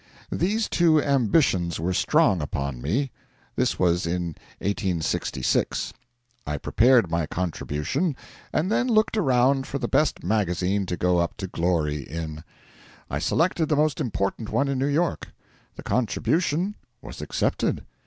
[0.31, 3.11] These two ambitions were strong upon me.
[3.55, 5.93] This was in 1866.
[6.47, 8.15] I prepared my contribution,
[8.51, 12.43] and then looked around for the best magazine to go up to glory in.
[13.11, 15.27] I selected the most important one in New York.
[15.75, 17.85] The contribution was accepted.